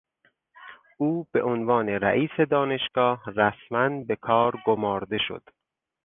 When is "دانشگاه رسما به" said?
2.51-4.15